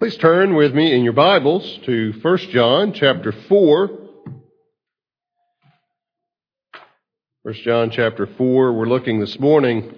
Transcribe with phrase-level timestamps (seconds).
[0.00, 3.90] Please turn with me in your Bibles to 1 John chapter 4.
[7.42, 9.94] 1 John chapter 4, we're looking this morning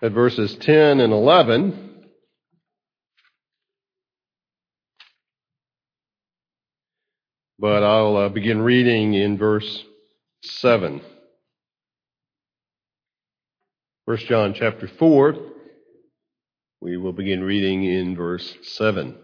[0.00, 2.04] at verses 10 and 11.
[7.58, 9.82] But I'll uh, begin reading in verse
[10.44, 11.00] 7.
[14.04, 15.53] 1 John chapter 4,
[16.84, 19.16] we will begin reading in verse 7.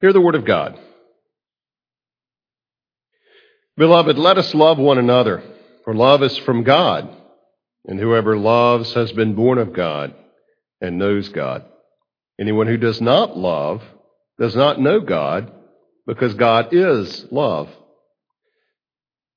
[0.00, 0.78] Hear the word of God.
[3.76, 5.42] Beloved, let us love one another,
[5.84, 7.08] for love is from God,
[7.84, 10.14] and whoever loves has been born of God
[10.80, 11.64] and knows God.
[12.38, 13.82] Anyone who does not love
[14.38, 15.50] does not know God,
[16.06, 17.68] because God is love.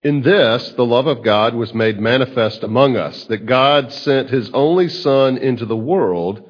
[0.04, 4.52] In this, the love of God was made manifest among us, that God sent his
[4.54, 6.50] only Son into the world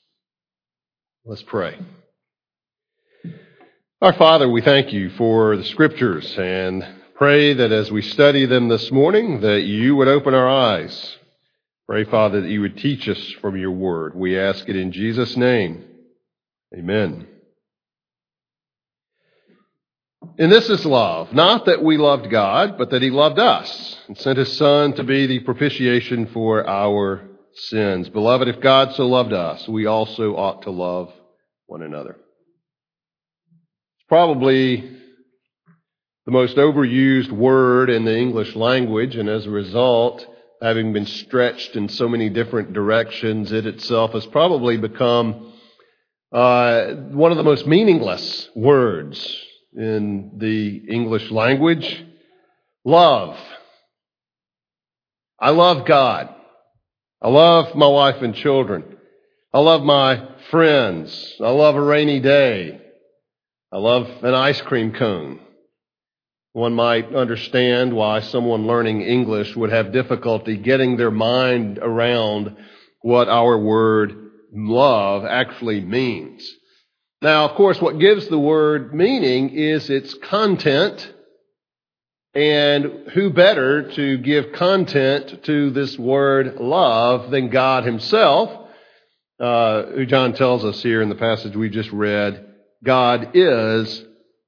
[1.23, 1.77] Let's pray.
[4.01, 6.83] Our Father, we thank you for the scriptures and
[7.13, 11.17] pray that as we study them this morning, that you would open our eyes.
[11.87, 14.15] Pray, Father, that you would teach us from your word.
[14.15, 15.85] We ask it in Jesus' name.
[16.75, 17.27] Amen.
[20.39, 24.17] And this is love, not that we loved God, but that he loved us and
[24.17, 28.09] sent his Son to be the propitiation for our sins.
[28.09, 31.11] Beloved, if God so loved us, we also ought to love
[31.67, 32.11] one another.
[32.11, 34.97] It's probably
[36.25, 40.25] the most overused word in the English language, and as a result,
[40.61, 45.53] having been stretched in so many different directions, it itself has probably become
[46.31, 49.37] uh, one of the most meaningless words
[49.73, 52.05] in the English language.
[52.85, 53.37] Love.
[55.39, 56.33] I love God.
[57.21, 58.97] I love my wife and children.
[59.53, 61.35] I love my friends.
[61.39, 62.81] I love a rainy day.
[63.71, 65.39] I love an ice cream cone.
[66.53, 72.57] One might understand why someone learning English would have difficulty getting their mind around
[73.01, 74.13] what our word
[74.51, 76.49] love actually means.
[77.21, 81.13] Now, of course, what gives the word meaning is its content
[82.33, 88.69] and who better to give content to this word love than God Himself,
[89.39, 92.45] uh, who John tells us here in the passage we just read,
[92.83, 94.03] God is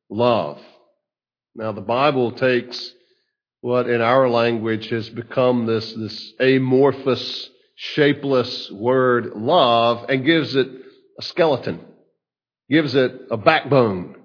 [0.10, 0.62] love.
[1.56, 2.94] Now, the Bible takes
[3.62, 10.68] what in our language has become this, this amorphous, shapeless word love and gives it
[11.20, 11.80] a skeleton,
[12.70, 14.16] gives it a backbone,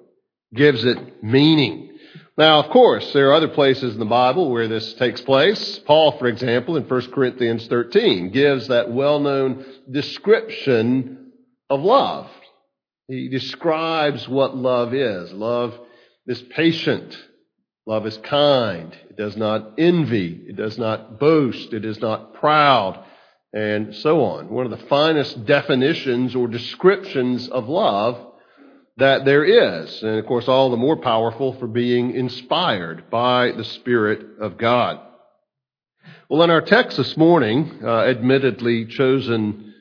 [0.54, 1.87] gives it meaning.
[2.38, 5.80] Now, of course, there are other places in the Bible where this takes place.
[5.80, 11.32] Paul, for example, in 1 Corinthians 13, gives that well known description
[11.68, 12.30] of love.
[13.08, 15.32] He describes what love is.
[15.32, 15.74] Love
[16.28, 17.18] is patient.
[17.86, 18.92] Love is kind.
[19.10, 20.40] It does not envy.
[20.46, 21.72] It does not boast.
[21.72, 23.04] It is not proud.
[23.52, 24.48] And so on.
[24.48, 28.27] One of the finest definitions or descriptions of love
[28.98, 30.02] that there is.
[30.02, 35.00] And of course, all the more powerful for being inspired by the Spirit of God.
[36.28, 39.72] Well, in our text this morning, uh, admittedly chosen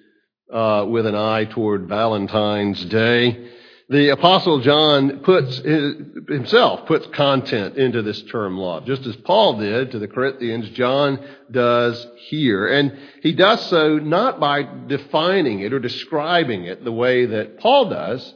[0.52, 3.50] uh, with an eye toward Valentine's Day,
[3.90, 5.96] the Apostle John puts his,
[6.28, 10.70] himself puts content into this term love, just as Paul did to the Corinthians.
[10.72, 16.92] John does here, and he does so not by defining it or describing it the
[16.92, 18.34] way that Paul does,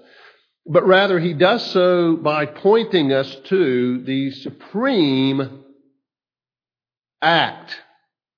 [0.65, 5.63] but rather he does so by pointing us to the supreme
[7.21, 7.75] act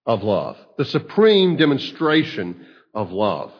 [0.05, 3.51] of love, the supreme demonstration of love.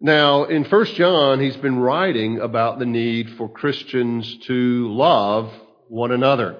[0.00, 5.52] Now, in 1 John, he's been writing about the need for Christians to love
[5.88, 6.56] one another.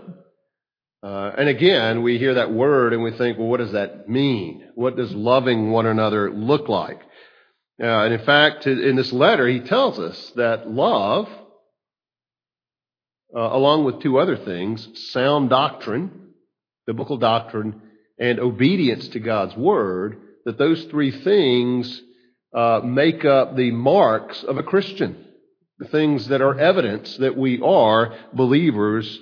[1.03, 4.69] Uh, and again, we hear that word and we think, well, what does that mean?
[4.75, 7.01] What does loving one another look like?
[7.83, 11.29] Uh, and in fact, in this letter, he tells us that love,
[13.35, 16.33] uh, along with two other things, sound doctrine,
[16.87, 17.81] biblical doctrine,
[18.19, 22.03] and obedience to God's word, that those three things
[22.55, 25.25] uh, make up the marks of a Christian.
[25.79, 29.19] The things that are evidence that we are believers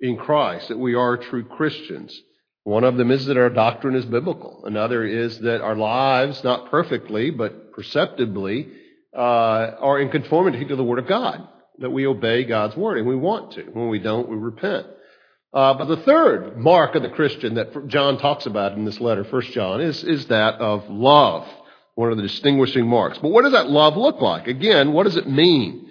[0.00, 2.18] in Christ, that we are true Christians.
[2.68, 4.62] One of them is that our doctrine is biblical.
[4.66, 8.68] Another is that our lives, not perfectly, but perceptibly,
[9.16, 11.48] uh, are in conformity to the Word of God.
[11.78, 13.62] That we obey God's Word, and we want to.
[13.62, 14.86] When we don't, we repent.
[15.50, 19.24] Uh, but the third mark of the Christian that John talks about in this letter,
[19.24, 21.48] 1 John, is, is that of love.
[21.94, 23.16] One of the distinguishing marks.
[23.16, 24.46] But what does that love look like?
[24.46, 25.87] Again, what does it mean?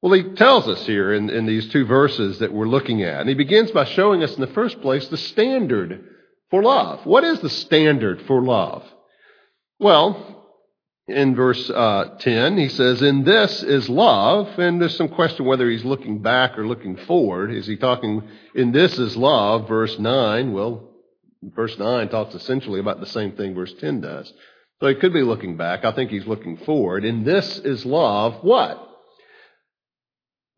[0.00, 3.20] Well, he tells us here in, in these two verses that we're looking at.
[3.20, 6.04] And he begins by showing us in the first place the standard
[6.50, 7.04] for love.
[7.04, 8.84] What is the standard for love?
[9.80, 10.38] Well,
[11.08, 14.58] in verse uh, 10, he says, In this is love.
[14.58, 17.52] And there's some question whether he's looking back or looking forward.
[17.52, 18.22] Is he talking,
[18.54, 20.52] In this is love, verse 9?
[20.52, 20.90] Well,
[21.42, 24.32] verse 9 talks essentially about the same thing verse 10 does.
[24.80, 25.84] So he could be looking back.
[25.84, 27.04] I think he's looking forward.
[27.04, 28.87] In this is love, what?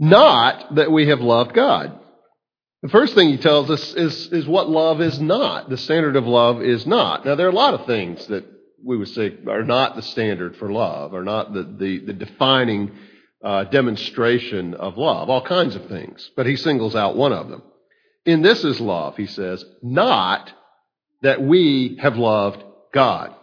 [0.00, 1.99] Not that we have loved God.
[2.82, 5.69] The first thing he tells us is, is what love is not.
[5.69, 7.26] The standard of love is not.
[7.26, 8.47] Now, there are a lot of things that
[8.82, 12.93] we would say are not the standard for love, are not the, the, the defining
[13.44, 16.31] uh, demonstration of love, all kinds of things.
[16.35, 17.62] But he singles out one of them.
[18.25, 20.50] In this is love, he says, not
[21.20, 22.64] that we have loved
[22.94, 23.35] God.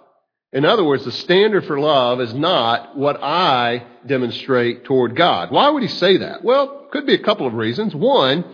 [0.53, 5.51] In other words, the standard for love is not what I demonstrate toward God.
[5.51, 6.43] Why would he say that?
[6.43, 7.93] Well, could be a couple of reasons.
[7.93, 8.45] One,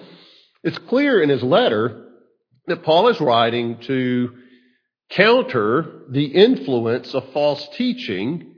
[0.63, 2.07] it's clear in his letter
[2.67, 4.33] that Paul is writing to
[5.11, 8.55] counter the influence of false teaching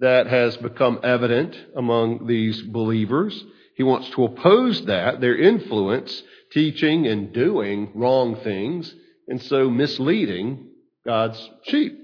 [0.00, 3.42] that has become evident among these believers.
[3.76, 6.22] He wants to oppose that, their influence,
[6.52, 8.94] teaching and doing wrong things,
[9.26, 10.68] and so misleading
[11.06, 12.03] God's sheep.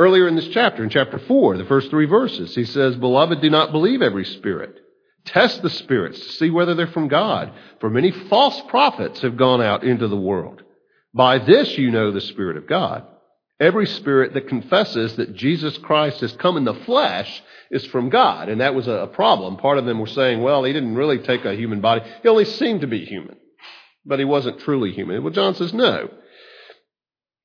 [0.00, 3.50] Earlier in this chapter, in chapter 4, the first three verses, he says, Beloved, do
[3.50, 4.80] not believe every spirit.
[5.26, 7.52] Test the spirits to see whether they're from God.
[7.80, 10.62] For many false prophets have gone out into the world.
[11.12, 13.06] By this you know the Spirit of God.
[13.60, 18.48] Every spirit that confesses that Jesus Christ has come in the flesh is from God.
[18.48, 19.58] And that was a problem.
[19.58, 22.10] Part of them were saying, well, he didn't really take a human body.
[22.22, 23.36] He only seemed to be human,
[24.06, 25.22] but he wasn't truly human.
[25.22, 26.08] Well, John says, no.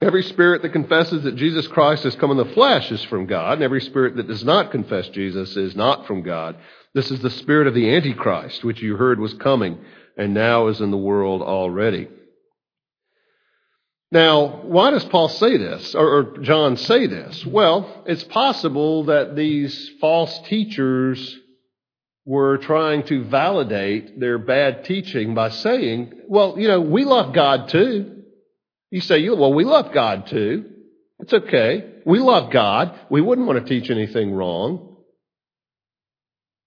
[0.02, 3.54] Every spirit that confesses that Jesus Christ has come in the flesh is from God,
[3.54, 6.58] and every spirit that does not confess Jesus is not from God.
[6.94, 9.80] This is the spirit of the Antichrist, which you heard was coming
[10.18, 12.10] and now is in the world already.
[14.12, 17.46] Now, why does Paul say this, or, or John say this?
[17.46, 21.38] Well, it's possible that these false teachers
[22.26, 27.70] were trying to validate their bad teaching by saying, well, you know, we love God
[27.70, 28.15] too.
[28.92, 30.72] You say, well, we love God too.
[31.20, 31.94] It's okay.
[32.06, 33.00] We love God.
[33.10, 34.98] We wouldn't want to teach anything wrong.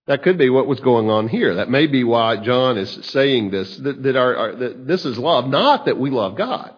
[0.07, 1.57] That could be what was going on here.
[1.57, 5.19] That may be why John is saying this, that, that, our, our, that this is
[5.19, 6.75] love, not that we love God.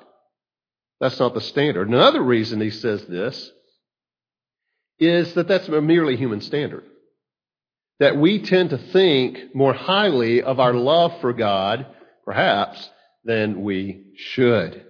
[0.99, 1.88] That's not the standard.
[1.88, 3.50] Another reason he says this
[4.99, 6.85] is that that's a merely human standard.
[8.00, 11.87] That we tend to think more highly of our love for God,
[12.25, 12.91] perhaps,
[13.25, 14.87] than we should.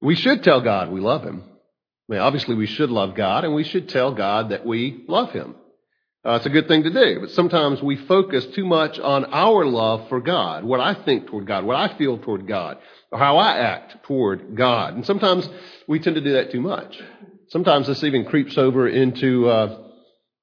[0.00, 1.42] We should tell God we love Him.
[2.08, 5.32] I mean, obviously, we should love God, and we should tell God that we love
[5.32, 5.56] Him.
[6.24, 9.64] Uh, it's a good thing to do, but sometimes we focus too much on our
[9.64, 12.78] love for God, what I think toward God, what I feel toward God,
[13.12, 14.94] or how I act toward God.
[14.94, 15.48] And sometimes
[15.86, 17.00] we tend to do that too much.
[17.48, 19.78] Sometimes this even creeps over into uh,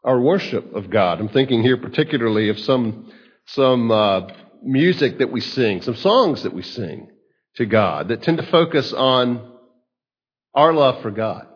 [0.05, 1.19] our worship of God.
[1.19, 3.11] I'm thinking here particularly of some
[3.47, 4.27] some uh,
[4.63, 7.09] music that we sing, some songs that we sing
[7.55, 9.51] to God that tend to focus on
[10.53, 11.47] our love for God.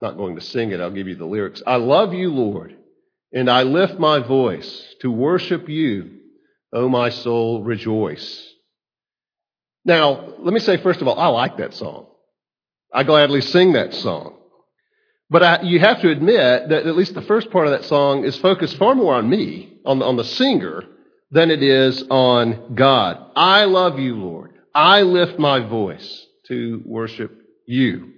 [0.00, 1.62] not going to sing it, I'll give you the lyrics.
[1.66, 2.76] I love you, Lord,
[3.32, 6.18] and I lift my voice to worship you.
[6.72, 8.48] O my soul, rejoice.
[9.84, 12.06] Now, let me say first of all, I like that song.
[12.92, 14.38] I gladly sing that song.
[15.28, 18.24] But I, you have to admit that at least the first part of that song
[18.24, 20.84] is focused far more on me, on, on the singer,
[21.30, 23.30] than it is on God.
[23.34, 24.51] I love you, Lord.
[24.74, 27.32] I lift my voice to worship
[27.66, 28.12] you.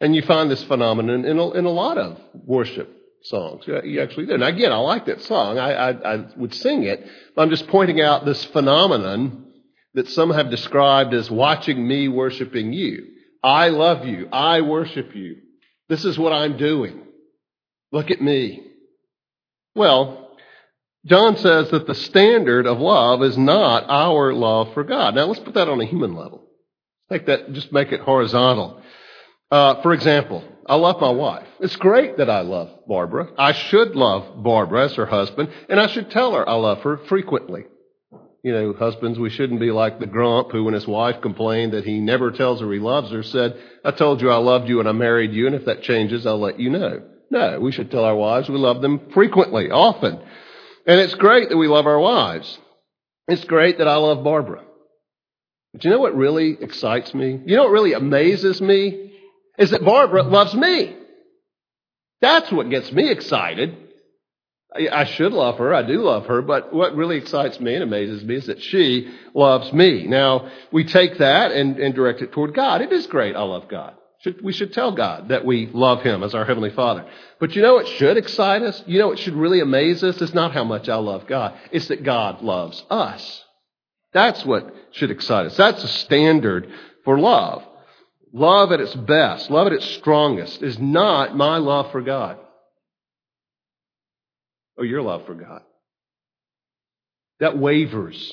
[0.00, 2.90] And you find this phenomenon in a, in a lot of worship
[3.22, 3.64] songs.
[3.66, 4.34] You actually do.
[4.34, 5.58] And again, I like that song.
[5.58, 7.06] I, I, I would sing it.
[7.36, 9.46] I'm just pointing out this phenomenon
[9.94, 13.06] that some have described as watching me worshiping you.
[13.42, 14.28] I love you.
[14.32, 15.36] I worship you.
[15.88, 17.02] This is what I'm doing.
[17.92, 18.66] Look at me.
[19.74, 20.23] Well,
[21.06, 25.14] John says that the standard of love is not our love for God.
[25.14, 26.42] Now let's put that on a human level.
[27.10, 28.80] Make that, just make it horizontal.
[29.50, 31.46] Uh, for example, I love my wife.
[31.60, 33.28] It's great that I love Barbara.
[33.36, 36.96] I should love Barbara as her husband, and I should tell her I love her
[37.06, 37.64] frequently.
[38.42, 41.84] You know, husbands, we shouldn't be like the grump who, when his wife complained that
[41.84, 44.88] he never tells her he loves her, said, I told you I loved you and
[44.88, 47.02] I married you, and if that changes, I'll let you know.
[47.30, 50.20] No, we should tell our wives we love them frequently, often.
[50.86, 52.58] And it's great that we love our wives.
[53.26, 54.62] It's great that I love Barbara.
[55.72, 57.40] But you know what really excites me?
[57.44, 59.12] You know what really amazes me?
[59.58, 60.96] Is that Barbara loves me.
[62.20, 63.76] That's what gets me excited.
[64.76, 65.72] I should love her.
[65.72, 66.42] I do love her.
[66.42, 70.06] But what really excites me and amazes me is that she loves me.
[70.06, 72.82] Now, we take that and, and direct it toward God.
[72.82, 73.36] It is great.
[73.36, 73.94] I love God.
[74.42, 77.04] We should tell God that we love Him as our Heavenly Father.
[77.38, 78.82] But you know it should excite us?
[78.86, 80.20] You know it should really amaze us?
[80.20, 81.54] It's not how much I love God.
[81.70, 83.44] It's that God loves us.
[84.12, 85.56] That's what should excite us.
[85.56, 86.70] That's a standard
[87.04, 87.64] for love.
[88.32, 92.38] Love at its best, love at its strongest, is not my love for God
[94.76, 95.62] or your love for God.
[97.40, 98.32] That wavers.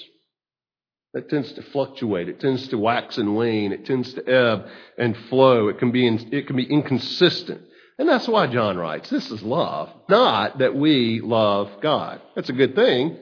[1.13, 2.30] That tends to fluctuate.
[2.30, 3.74] It tends to wax and wane.
[3.74, 5.68] It tends to ebb and flow.
[5.68, 7.62] It can be, it can be inconsistent.
[8.00, 12.22] And that's why John writes, this is love, not that we love God.
[12.36, 13.18] That's a good thing,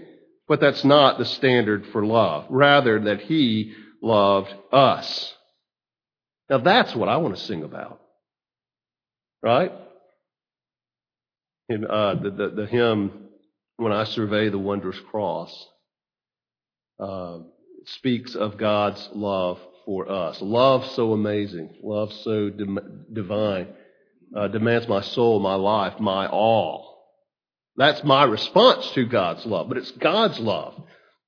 [0.48, 2.46] but that's not the standard for love.
[2.50, 5.36] Rather, that He loved us.
[6.50, 8.00] Now that's what I want to sing about.
[9.42, 9.72] Right?
[11.70, 13.30] In, uh, the, the, the, hymn,
[13.78, 15.68] When I Survey the Wondrous Cross,
[17.00, 17.40] uh,
[17.86, 20.42] speaks of God's love for us.
[20.42, 23.68] Love so amazing, love so divine,
[24.36, 26.90] uh, demands my soul, my life, my all.
[27.76, 30.82] That's my response to God's love, but it's God's love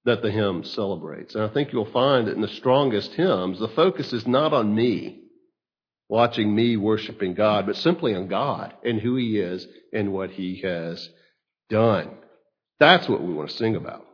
[0.05, 1.35] that the hymn celebrates.
[1.35, 4.73] And I think you'll find that in the strongest hymns, the focus is not on
[4.73, 5.21] me,
[6.09, 10.61] watching me worshiping God, but simply on God and who He is and what He
[10.61, 11.09] has
[11.69, 12.09] done.
[12.79, 14.05] That's what we want to sing about.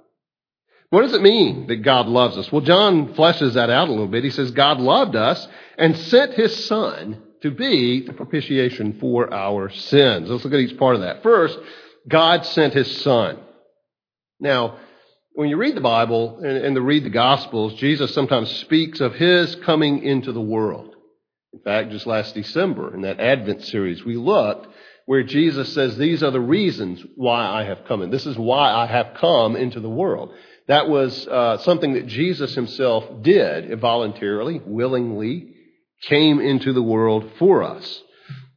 [0.89, 2.51] What does it mean that God loves us?
[2.51, 4.23] Well, John fleshes that out a little bit.
[4.23, 5.45] He says, God loved us
[5.77, 10.29] and sent His Son to be the propitiation for our sins.
[10.29, 11.23] Let's look at each part of that.
[11.23, 11.59] First,
[12.07, 13.37] God sent His Son.
[14.39, 14.77] Now,
[15.33, 19.55] when you read the Bible and, and read the Gospels, Jesus sometimes speaks of His
[19.55, 20.95] coming into the world.
[21.51, 24.67] In fact, just last December in that Advent series, we looked
[25.05, 28.09] where Jesus says, These are the reasons why I have come in.
[28.09, 30.33] This is why I have come into the world.
[30.67, 35.53] That was uh, something that Jesus himself did voluntarily, willingly,
[36.03, 38.03] came into the world for us.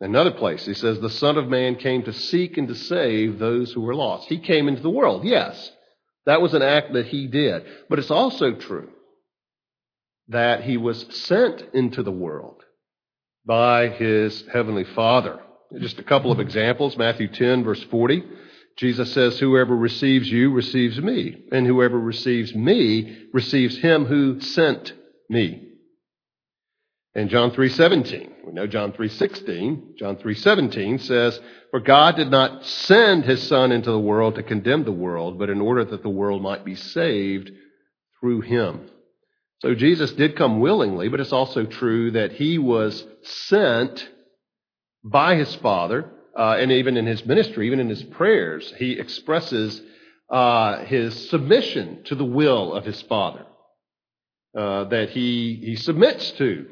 [0.00, 3.73] Another place, he says, the Son of Man came to seek and to save those
[3.73, 4.29] who were lost.
[4.29, 5.71] He came into the world, yes.
[6.26, 7.64] That was an act that he did.
[7.88, 8.90] But it's also true
[10.29, 12.62] that he was sent into the world
[13.45, 15.40] by his heavenly Father.
[15.79, 18.25] Just a couple of examples Matthew 10, verse 40.
[18.81, 24.95] Jesus says, Whoever receives you receives me, and whoever receives me receives him who sent
[25.29, 25.69] me.
[27.15, 29.97] And John 3:17, we know John 3:16.
[29.99, 31.39] John 3:17 says,
[31.71, 35.51] "For God did not send his son into the world to condemn the world, but
[35.51, 37.53] in order that the world might be saved
[38.19, 38.89] through him."
[39.59, 44.09] So Jesus did come willingly, but it's also true that he was sent
[45.05, 49.81] by his Father, uh, and even in his ministry, even in his prayers, he expresses
[50.31, 53.47] uh, his submission to the will of his Father,
[54.57, 56.67] uh, that he, he submits to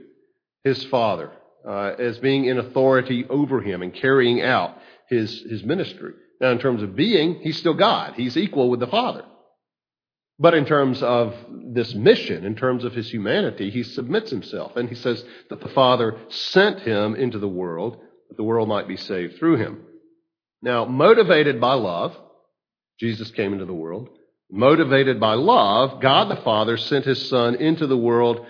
[0.64, 1.32] his Father
[1.66, 6.12] uh, as being in authority over him and carrying out his, his ministry.
[6.40, 8.14] Now, in terms of being, he's still God.
[8.14, 9.24] He's equal with the Father.
[10.38, 14.76] But in terms of this mission, in terms of his humanity, he submits himself.
[14.76, 18.88] And he says that the Father sent him into the world that the world might
[18.88, 19.82] be saved through him.
[20.62, 22.16] Now, motivated by love,
[22.98, 24.08] Jesus came into the world.
[24.50, 28.46] Motivated by love, God the Father sent his Son into the world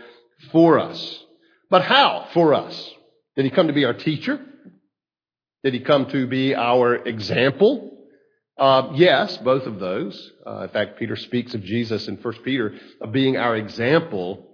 [0.52, 1.24] for us.
[1.70, 2.94] But how for us?
[3.36, 4.40] Did he come to be our teacher?
[5.64, 7.98] Did he come to be our example?
[8.56, 10.32] Uh, yes, both of those.
[10.46, 14.46] Uh, in fact, Peter speaks of Jesus in 1 Peter of being our example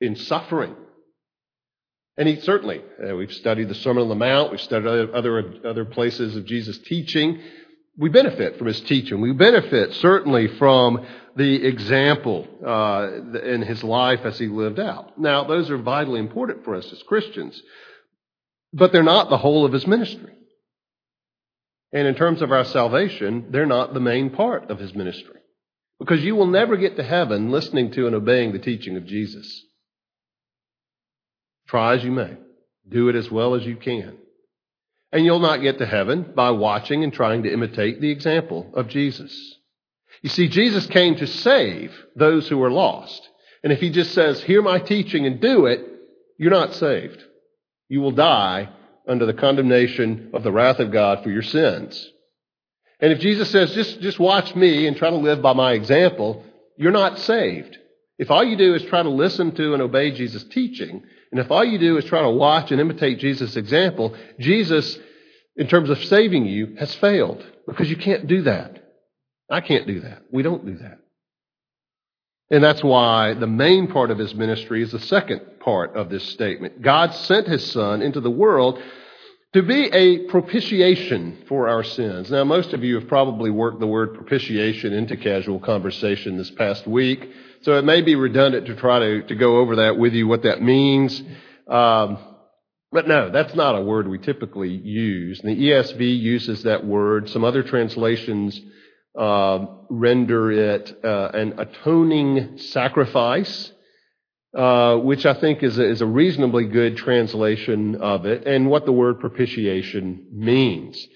[0.00, 0.74] in suffering.
[2.18, 5.84] And he certainly, uh, we've studied the Sermon on the Mount, we've studied other, other
[5.84, 7.40] places of Jesus' teaching.
[7.96, 9.20] we benefit from his teaching.
[9.20, 11.06] We benefit certainly from
[11.36, 15.18] the example uh, in his life as he lived out.
[15.18, 17.60] Now, those are vitally important for us as Christians,
[18.72, 20.32] but they're not the whole of his ministry.
[21.92, 25.40] And in terms of our salvation, they're not the main part of his ministry.
[26.00, 29.64] Because you will never get to heaven listening to and obeying the teaching of Jesus.
[31.68, 32.36] Try as you may,
[32.88, 34.16] do it as well as you can.
[35.12, 38.88] And you'll not get to heaven by watching and trying to imitate the example of
[38.88, 39.56] Jesus.
[40.22, 43.28] You see, Jesus came to save those who are lost.
[43.62, 45.80] And if he just says, hear my teaching and do it,
[46.38, 47.22] you're not saved.
[47.88, 48.68] You will die
[49.06, 52.10] under the condemnation of the wrath of God for your sins.
[53.00, 56.44] And if Jesus says, just, just watch me and try to live by my example,
[56.76, 57.78] you're not saved.
[58.18, 61.50] If all you do is try to listen to and obey Jesus' teaching, and if
[61.50, 64.98] all you do is try to watch and imitate Jesus' example, Jesus,
[65.56, 68.82] in terms of saving you, has failed because you can't do that.
[69.50, 70.22] I can't do that.
[70.32, 70.98] We don't do that.
[72.50, 76.24] And that's why the main part of his ministry is the second part of this
[76.24, 76.80] statement.
[76.80, 78.80] God sent his son into the world
[79.52, 82.30] to be a propitiation for our sins.
[82.30, 86.86] Now, most of you have probably worked the word propitiation into casual conversation this past
[86.86, 87.30] week,
[87.62, 90.42] so it may be redundant to try to, to go over that with you, what
[90.42, 91.20] that means.
[91.66, 92.18] Um,
[92.90, 95.40] but no, that's not a word we typically use.
[95.42, 97.28] the ESV uses that word.
[97.28, 98.58] Some other translations
[99.18, 103.72] uh, render it uh, an atoning sacrifice.
[104.56, 108.86] Uh, which I think is a, is a reasonably good translation of it, and what
[108.86, 111.06] the word propitiation means.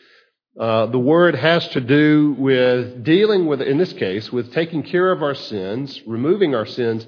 [0.58, 5.10] Uh, the word has to do with dealing with, in this case, with taking care
[5.10, 7.06] of our sins, removing our sins,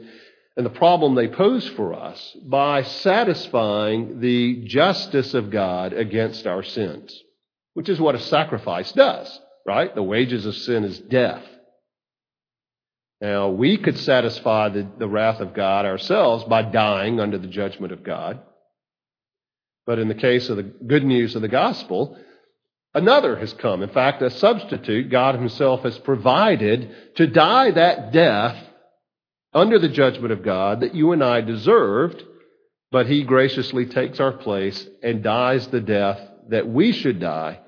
[0.57, 6.63] and the problem they pose for us by satisfying the justice of God against our
[6.63, 7.23] sins,
[7.75, 9.95] which is what a sacrifice does, right?
[9.95, 11.45] The wages of sin is death.
[13.21, 17.93] Now, we could satisfy the, the wrath of God ourselves by dying under the judgment
[17.93, 18.41] of God.
[19.87, 22.19] But in the case of the good news of the gospel,
[22.95, 23.83] another has come.
[23.83, 28.57] In fact, a substitute God Himself has provided to die that death
[29.53, 32.23] under the judgment of God that you and I deserved,
[32.91, 37.61] but He graciously takes our place and dies the death that we should die,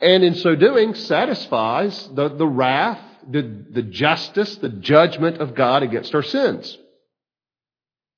[0.00, 5.82] and in so doing satisfies the, the wrath the, the justice, the judgment of God
[5.82, 6.76] against our sins.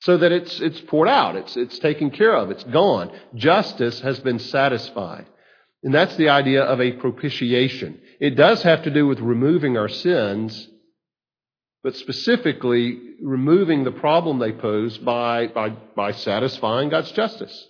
[0.00, 3.10] So that it's, it's poured out, it's, it's taken care of, it's gone.
[3.34, 5.26] Justice has been satisfied.
[5.86, 8.00] And that's the idea of a propitiation.
[8.18, 10.68] It does have to do with removing our sins,
[11.84, 17.68] but specifically removing the problem they pose by, by, by satisfying God's justice.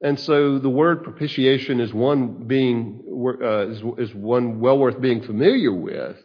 [0.00, 3.04] And so the word propitiation is one being
[3.40, 6.16] uh, is, is one well worth being familiar with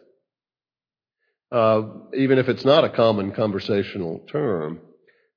[1.54, 1.84] uh,
[2.18, 4.80] even if it's not a common conversational term.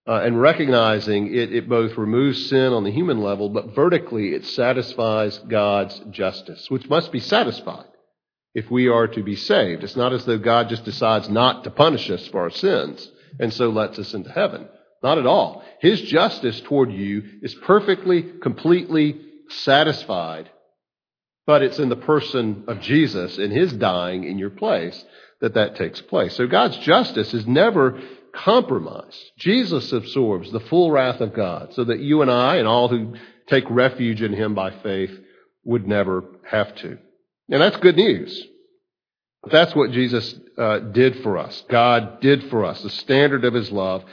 [0.09, 4.45] Uh, and recognizing it, it both removes sin on the human level, but vertically it
[4.47, 7.87] satisfies God's justice, which must be satisfied
[8.55, 9.83] if we are to be saved.
[9.83, 13.53] It's not as though God just decides not to punish us for our sins and
[13.53, 14.69] so lets us into heaven.
[15.03, 15.65] Not at all.
[15.81, 20.49] His justice toward you is perfectly, completely satisfied,
[21.47, 25.05] but it's in the person of Jesus in his dying in your place
[25.41, 26.35] that that takes place.
[26.35, 28.01] So God's justice is never
[28.37, 29.33] compromised.
[29.39, 33.15] Jesus absorbs the full wrath of God so that you and I and all who
[33.47, 35.11] take refuge in him by faith
[35.65, 36.99] would never have to.
[37.49, 38.47] And that's good news.
[39.51, 41.65] That's what Jesus uh, did for us.
[41.69, 44.05] God did for us, the standard of his love.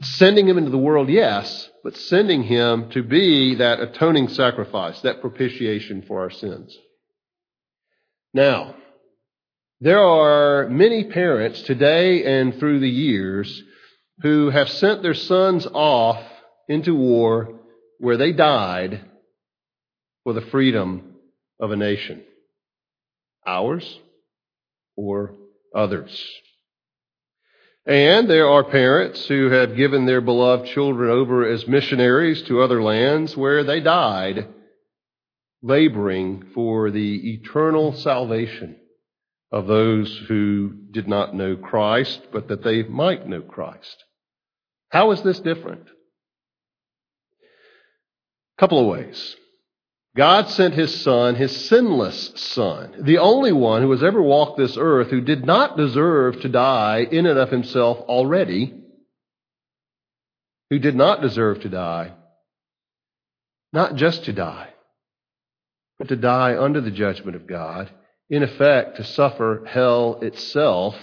[0.00, 5.20] Sending him into the world, yes, but sending him to be that atoning sacrifice, that
[5.20, 6.76] propitiation for our sins.
[8.32, 8.76] Now,
[9.80, 13.62] there are many parents today and through the years
[14.22, 16.22] who have sent their sons off
[16.68, 17.60] into war
[17.98, 19.04] where they died
[20.24, 21.14] for the freedom
[21.60, 22.22] of a nation.
[23.46, 23.98] Ours
[24.96, 25.34] or
[25.74, 26.26] others.
[27.86, 32.82] And there are parents who have given their beloved children over as missionaries to other
[32.82, 34.48] lands where they died
[35.62, 38.76] laboring for the eternal salvation
[39.50, 44.04] of those who did not know Christ, but that they might know Christ.
[44.90, 45.86] How is this different?
[47.42, 49.36] A couple of ways.
[50.16, 54.76] God sent his son, his sinless son, the only one who has ever walked this
[54.76, 58.74] earth who did not deserve to die in and of himself already,
[60.70, 62.14] who did not deserve to die,
[63.72, 64.70] not just to die,
[65.98, 67.90] but to die under the judgment of God
[68.30, 70.94] in effect, to suffer hell itself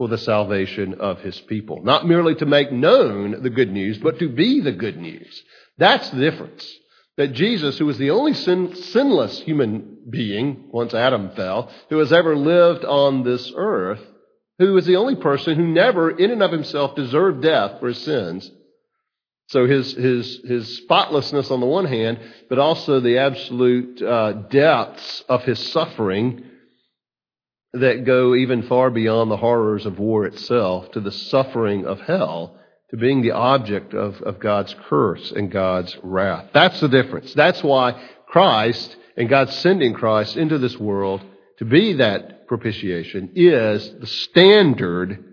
[0.00, 1.82] for the salvation of his people.
[1.82, 5.42] Not merely to make known the good news, but to be the good news.
[5.76, 6.66] That's the difference.
[7.18, 12.14] That Jesus, who was the only sin, sinless human being, once Adam fell, who has
[12.14, 14.00] ever lived on this earth,
[14.58, 17.98] who is the only person who never, in and of himself, deserved death for his
[17.98, 18.50] sins,
[19.48, 25.22] so his, his, his spotlessness on the one hand, but also the absolute uh, depths
[25.28, 26.49] of his suffering
[27.72, 32.56] that go even far beyond the horrors of war itself to the suffering of hell,
[32.90, 36.46] to being the object of, of God's curse and God's wrath.
[36.52, 37.32] That's the difference.
[37.34, 41.22] That's why Christ and God sending Christ into this world
[41.58, 45.24] to be that propitiation is the standard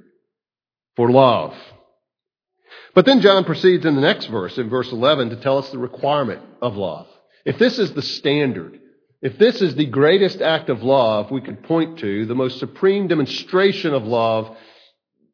[0.95, 1.55] for love.
[2.93, 5.77] But then John proceeds in the next verse, in verse 11, to tell us the
[5.77, 7.07] requirement of love.
[7.45, 8.79] If this is the standard,
[9.21, 13.07] if this is the greatest act of love we could point to, the most supreme
[13.07, 14.55] demonstration of love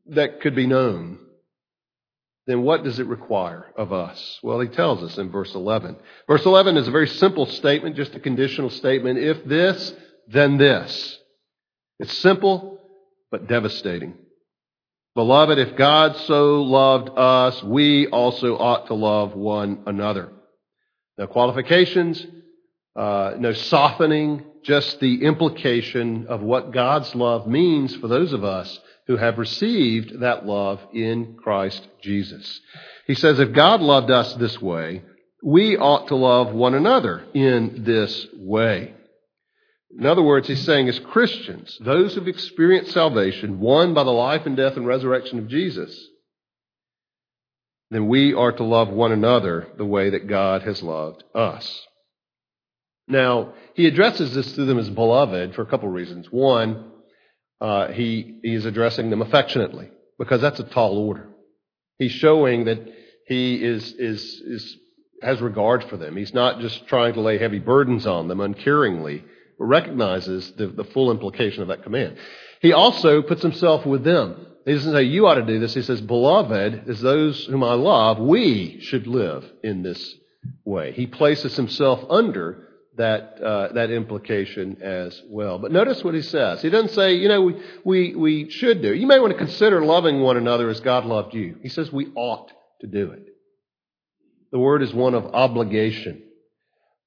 [0.08, 1.20] that could be known,
[2.48, 4.40] then what does it require of us?
[4.44, 5.98] Well, he tells us in verse 11.
[6.28, 9.20] Verse 11 is a very simple statement, just a conditional statement.
[9.20, 9.94] If this,
[10.28, 11.20] then this.
[12.00, 12.80] It's simple,
[13.32, 14.16] but devastating.
[15.16, 20.32] Beloved, if God so loved us, we also ought to love one another.
[21.18, 22.26] No qualifications,
[22.96, 28.80] uh, no softening, just the implication of what God's love means for those of us
[29.08, 32.62] who have received that love in Christ Jesus.
[33.08, 35.04] He says, if God loved us this way,
[35.44, 38.94] we ought to love one another in this way.
[39.98, 44.46] In other words, he's saying as Christians, those who've experienced salvation, won by the life
[44.46, 45.96] and death and resurrection of Jesus,
[47.92, 51.88] then we are to love one another the way that God has loved us.
[53.08, 56.28] Now, he addresses this to them as beloved for a couple of reasons.
[56.32, 56.92] One,
[57.60, 61.30] uh, he, he is addressing them affectionately because that's a tall order.
[62.00, 62.80] He's showing that
[63.28, 64.78] he is, is, is,
[65.22, 66.16] has regard for them.
[66.18, 69.24] He's not just trying to lay heavy burdens on them uncaringly
[69.58, 72.18] but recognizes the, the full implication of that command.
[72.62, 74.48] He also puts himself with them.
[74.66, 75.74] He doesn't say, you ought to do this.
[75.74, 80.16] He says, beloved, as those whom I love, we should live in this
[80.64, 80.94] way.
[80.94, 85.58] He places himself under that, uh, that implication as well.
[85.58, 86.62] But notice what he says.
[86.62, 88.94] He doesn't say, you know, we, we, we should do.
[88.94, 91.58] You may want to consider loving one another as God loved you.
[91.62, 92.52] He says we ought
[92.82, 93.26] to do it.
[94.52, 96.22] The word is one of obligation.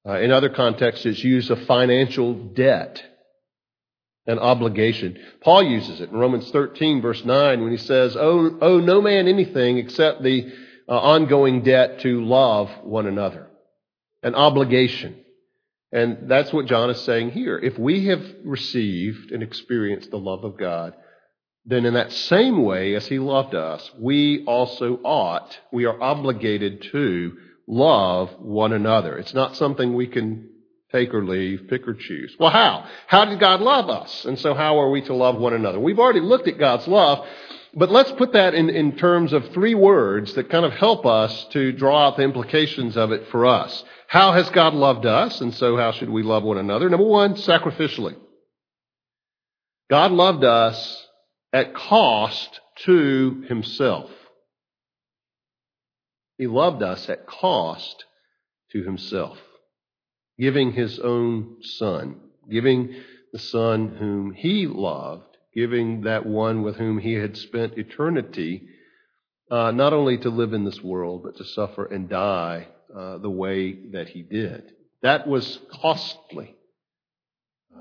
[0.05, 3.01] Uh, in other contexts, it's used of financial debt
[4.25, 5.17] and obligation.
[5.41, 9.27] Paul uses it in Romans 13, verse 9, when he says, Owe, owe no man
[9.27, 10.51] anything except the
[10.89, 13.47] uh, ongoing debt to love one another,
[14.23, 15.15] an obligation.
[15.91, 17.57] And that's what John is saying here.
[17.57, 20.93] If we have received and experienced the love of God,
[21.65, 26.81] then in that same way as he loved us, we also ought, we are obligated
[26.91, 29.17] to love one another.
[29.17, 30.49] It's not something we can
[30.91, 32.35] take or leave, pick or choose.
[32.39, 32.85] Well, how?
[33.07, 34.25] How did God love us?
[34.25, 35.79] And so how are we to love one another?
[35.79, 37.25] We've already looked at God's love,
[37.73, 41.45] but let's put that in, in terms of three words that kind of help us
[41.51, 43.83] to draw out the implications of it for us.
[44.07, 45.41] How has God loved us?
[45.41, 46.89] And so how should we love one another?
[46.89, 48.15] Number one, sacrificially.
[49.89, 51.07] God loved us
[51.53, 54.09] at cost to himself.
[56.37, 58.05] He loved us at cost
[58.71, 59.37] to himself,
[60.37, 62.95] giving his own son, giving
[63.33, 68.67] the son whom he loved, giving that one with whom he had spent eternity,
[69.49, 73.29] uh, not only to live in this world, but to suffer and die uh, the
[73.29, 74.71] way that he did.
[75.01, 76.55] That was costly.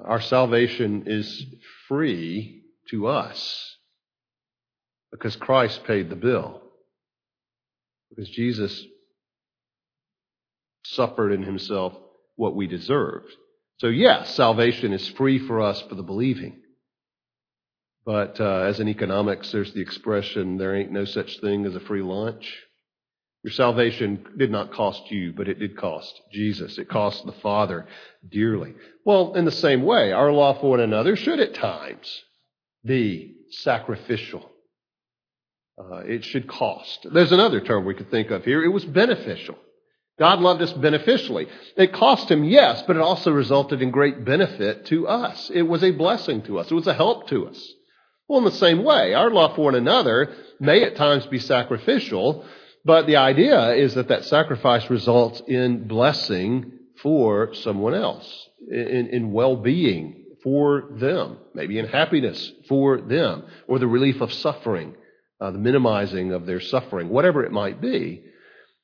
[0.05, 1.45] Our salvation is
[1.87, 3.77] free to us
[5.13, 6.63] because Christ paid the bill.
[8.09, 8.83] Because Jesus
[10.87, 11.93] suffered in himself
[12.37, 13.31] what we deserved.
[13.81, 16.63] So, yes, salvation is free for us for the believing.
[18.07, 21.81] But uh, as in economics, there's the expression, there ain't no such thing as a
[21.81, 22.57] free lunch.
[23.43, 26.79] Your salvation did not cost you, but it did cost Jesus.
[26.79, 27.87] It cost the Father
[28.29, 28.75] dearly.
[29.05, 32.23] Well, in the same way, our love for one another should at times
[32.85, 34.51] be sacrificial.
[35.79, 37.07] Uh, it should cost.
[37.13, 38.65] There's another term we could think of here.
[38.65, 39.59] It was beneficial.
[40.19, 41.47] God loved us beneficially.
[41.77, 45.51] It cost him, yes, but it also resulted in great benefit to us.
[45.53, 46.71] It was a blessing to us.
[46.71, 47.73] It was a help to us.
[48.29, 52.45] Well, in the same way, our love for one another may at times be sacrificial,
[52.85, 59.33] but the idea is that that sacrifice results in blessing for someone else, in, in
[59.33, 64.95] well being for them, maybe in happiness for them, or the relief of suffering,
[65.41, 68.23] uh, the minimizing of their suffering, whatever it might be.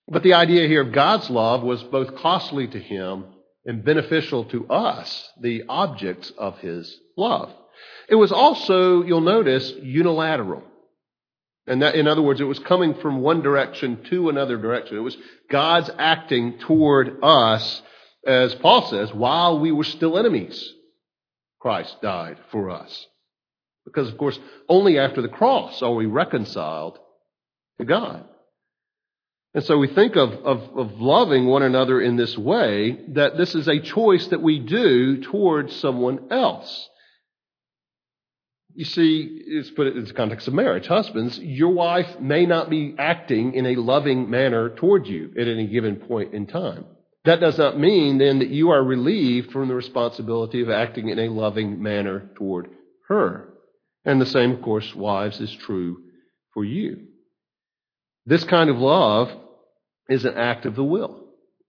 [0.08, 3.24] But the idea here of God's love was both costly to him
[3.64, 7.52] and beneficial to us, the objects of his love.
[8.12, 10.62] It was also, you'll notice, unilateral.
[11.66, 14.98] And that, in other words, it was coming from one direction to another direction.
[14.98, 15.16] It was
[15.50, 17.80] God's acting toward us,
[18.26, 20.74] as Paul says, while we were still enemies.
[21.58, 23.06] Christ died for us.
[23.86, 26.98] Because, of course, only after the cross are we reconciled
[27.78, 28.26] to God.
[29.54, 33.54] And so we think of, of, of, loving one another in this way, that this
[33.54, 36.90] is a choice that we do towards someone else.
[38.74, 40.86] You see, let's put it in the context of marriage.
[40.86, 45.66] Husbands, your wife may not be acting in a loving manner toward you at any
[45.66, 46.86] given point in time.
[47.24, 51.18] That does not mean then that you are relieved from the responsibility of acting in
[51.18, 52.70] a loving manner toward
[53.08, 53.52] her.
[54.04, 55.98] And the same, of course, wives, is true
[56.54, 57.06] for you.
[58.26, 59.30] This kind of love
[60.08, 61.26] is an act of the will.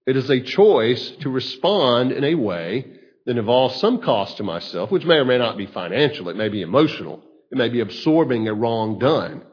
[0.08, 4.92] It is a choice to respond in a way that involves some cost to myself,
[4.92, 6.30] which may or may not be financial.
[6.30, 7.24] It may be emotional.
[7.52, 9.44] It may be absorbing a wrong done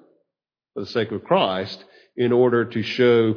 [0.74, 1.84] for the sake of Christ
[2.16, 3.34] in order to show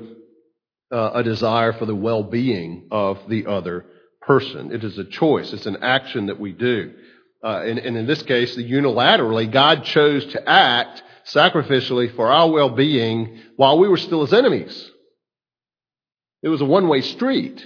[0.92, 3.86] uh, a desire for the well-being of the other
[4.22, 4.74] person.
[4.74, 5.54] It is a choice.
[5.54, 6.94] It's an action that we do.
[7.44, 12.50] Uh, and, and in this case, the unilaterally, God chose to act sacrificially for our
[12.50, 14.90] well-being while we were still his enemies.
[16.42, 17.66] It was a one-way street,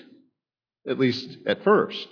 [0.88, 2.08] at least at first.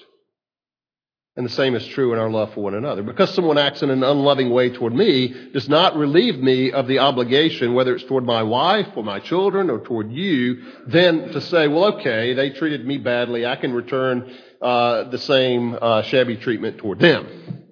[1.37, 3.03] And the same is true in our love for one another.
[3.03, 6.99] Because someone acts in an unloving way toward me does not relieve me of the
[6.99, 11.67] obligation, whether it's toward my wife or my children or toward you, then to say,
[11.67, 13.45] well, okay, they treated me badly.
[13.45, 17.63] I can return uh, the same uh, shabby treatment toward them.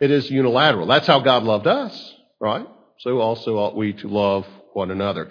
[0.00, 0.88] It is unilateral.
[0.88, 2.66] That's how God loved us, right?
[2.98, 5.30] So also ought we to love one another.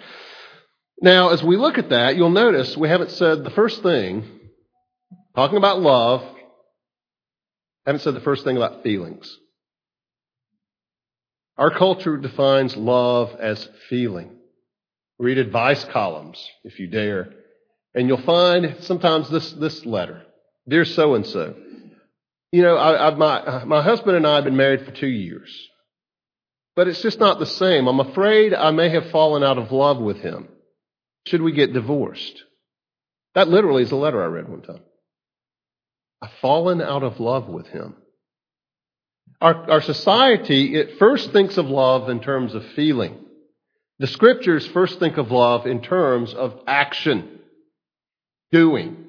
[1.02, 4.24] Now, as we look at that, you'll notice we haven't said the first thing,
[5.34, 6.22] talking about love,
[7.86, 9.38] haven't said the first thing about feelings.
[11.56, 14.30] Our culture defines love as feeling.
[15.18, 17.32] Read advice columns, if you dare,
[17.94, 20.22] and you'll find sometimes this, this letter.
[20.66, 21.54] Dear so and so,
[22.52, 25.68] you know, I, I, my, my husband and I have been married for two years,
[26.74, 27.86] but it's just not the same.
[27.86, 30.48] I'm afraid I may have fallen out of love with him.
[31.26, 32.42] Should we get divorced?
[33.34, 34.80] That literally is a letter I read one time.
[36.22, 37.96] I've fallen out of love with him.
[39.40, 43.18] Our, our society, it first thinks of love in terms of feeling.
[43.98, 47.40] The scriptures first think of love in terms of action,
[48.52, 49.04] doing.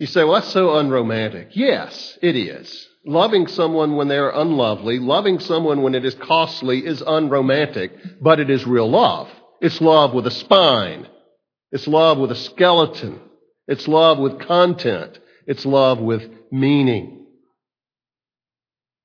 [0.00, 1.50] You say, well, that's so unromantic.
[1.52, 2.88] Yes, it is.
[3.04, 8.50] Loving someone when they're unlovely, loving someone when it is costly is unromantic, but it
[8.50, 9.28] is real love.
[9.60, 11.06] It's love with a spine.
[11.70, 13.20] It's love with a skeleton.
[13.68, 15.20] It's love with content.
[15.46, 17.26] It's love with meaning.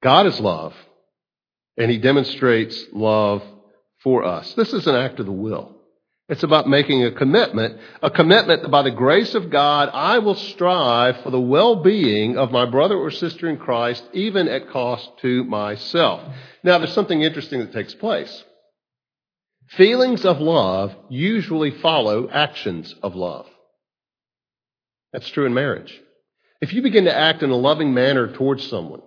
[0.02, 0.74] God is love,
[1.78, 3.44] and He demonstrates love
[4.04, 4.54] for us.
[4.56, 5.78] This is an act of the will.
[6.28, 10.36] It's about making a commitment, a commitment that by the grace of God, I will
[10.36, 15.44] strive for the well-being of my brother or sister in Christ, even at cost to
[15.44, 16.22] myself.
[16.64, 18.46] Now, there's something interesting that takes place.
[19.72, 23.48] Feelings of love usually follow actions of love.
[25.12, 26.00] That's true in marriage.
[26.62, 29.02] If you begin to act in a loving manner towards someone,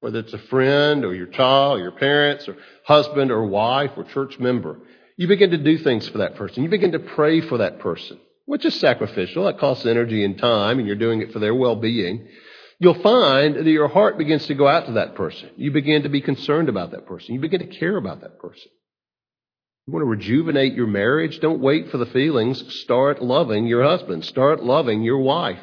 [0.00, 4.04] whether it's a friend or your child or your parents or husband or wife or
[4.04, 4.78] church member,
[5.16, 6.62] you begin to do things for that person.
[6.62, 9.44] You begin to pray for that person, which is sacrificial.
[9.46, 12.28] That costs energy and time, and you're doing it for their well-being.
[12.78, 15.50] You'll find that your heart begins to go out to that person.
[15.56, 17.34] You begin to be concerned about that person.
[17.34, 18.70] You begin to care about that person.
[19.88, 21.40] You want to rejuvenate your marriage?
[21.40, 22.62] Don't wait for the feelings.
[22.82, 24.24] Start loving your husband.
[24.24, 25.58] Start loving your wife.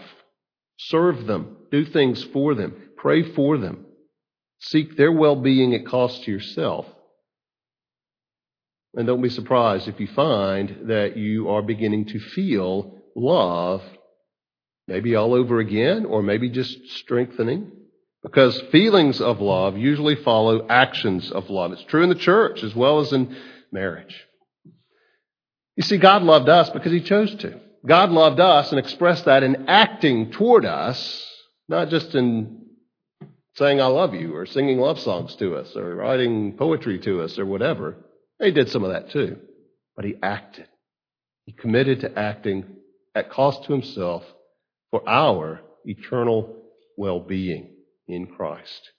[0.78, 1.58] Serve them.
[1.72, 2.76] Do things for them.
[2.98, 3.86] Pray for them.
[4.60, 6.86] Seek their well being at cost to yourself.
[8.96, 13.82] And don't be surprised if you find that you are beginning to feel love,
[14.88, 17.72] maybe all over again, or maybe just strengthening.
[18.24, 21.74] Because feelings of love usually follow actions of love.
[21.74, 23.36] It's true in the church as well as in
[23.72, 24.16] marriage.
[25.76, 27.60] You see, God loved us because He chose to.
[27.86, 31.26] God loved us and expressed that in acting toward us,
[31.68, 32.66] not just in
[33.56, 37.38] saying, I love you, or singing love songs to us, or writing poetry to us,
[37.40, 37.98] or whatever.
[38.42, 39.38] He did some of that too.
[39.96, 40.68] But he acted.
[41.46, 42.66] He committed to acting
[43.14, 44.24] at cost to himself
[44.92, 46.56] for our eternal
[46.98, 47.70] well being.
[48.08, 48.92] in Christ.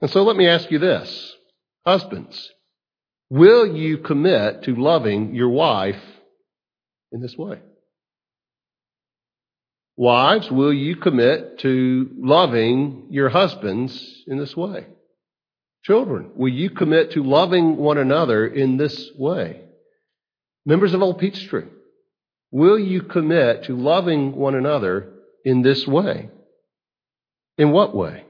[0.00, 1.36] And so let me ask you this.
[1.86, 2.50] Husbands,
[3.30, 6.02] will you commit to loving your wife
[7.12, 7.60] in this way?
[10.02, 14.84] Wives, will you commit to loving your husbands in this way?
[15.84, 19.60] Children, will you commit to loving one another in this way?
[20.66, 21.68] Members of Old Peachtree,
[22.50, 25.12] will you commit to loving one another
[25.44, 26.30] in this way?
[27.56, 28.24] In what way?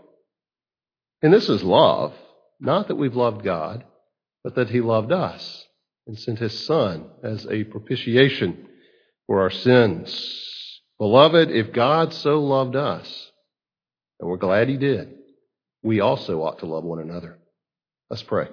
[1.23, 2.13] And this is love,
[2.61, 3.83] not that we've loved God,
[4.45, 5.65] but that He loved us
[6.07, 8.69] and sent His Son as a propitiation
[9.27, 10.52] for our sins.
[11.03, 13.33] Beloved, if God so loved us,
[14.21, 15.13] and we're glad He did,
[15.83, 17.39] we also ought to love one another.
[18.09, 18.47] Let's pray.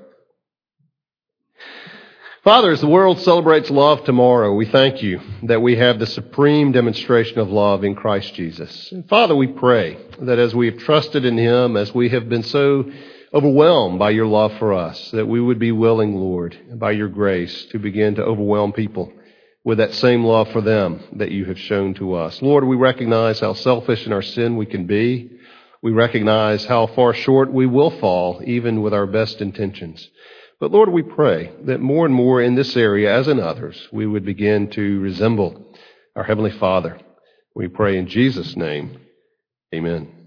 [2.44, 6.72] Father, as the world celebrates love tomorrow, we thank you that we have the supreme
[6.72, 8.92] demonstration of love in Christ Jesus.
[8.92, 12.42] And Father, we pray that as we have trusted in Him, as we have been
[12.42, 12.92] so
[13.32, 17.66] overwhelmed by your love for us, that we would be willing, Lord, by your grace,
[17.66, 19.14] to begin to overwhelm people
[19.64, 22.42] with that same love for them that you have shown to us.
[22.42, 25.32] Lord, we recognize how selfish in our sin we can be.
[25.82, 30.10] We recognize how far short we will fall, even with our best intentions.
[30.60, 34.06] But Lord, we pray that more and more in this area, as in others, we
[34.06, 35.74] would begin to resemble
[36.16, 37.00] our Heavenly Father.
[37.56, 39.00] We pray in Jesus' name.
[39.74, 40.19] Amen.